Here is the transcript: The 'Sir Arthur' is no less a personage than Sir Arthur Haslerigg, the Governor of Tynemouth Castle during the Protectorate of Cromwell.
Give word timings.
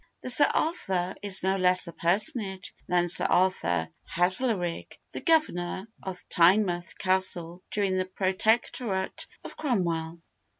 The 0.21 0.31
'Sir 0.31 0.49
Arthur' 0.55 1.13
is 1.21 1.43
no 1.43 1.57
less 1.57 1.85
a 1.85 1.93
personage 1.93 2.73
than 2.87 3.07
Sir 3.07 3.25
Arthur 3.25 3.87
Haslerigg, 4.09 4.97
the 5.11 5.21
Governor 5.21 5.87
of 6.01 6.27
Tynemouth 6.27 6.97
Castle 6.97 7.61
during 7.69 7.97
the 7.97 8.05
Protectorate 8.05 9.27
of 9.43 9.55
Cromwell. 9.57 10.19